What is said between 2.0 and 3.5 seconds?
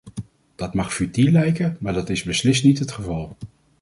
is beslist niet het geval.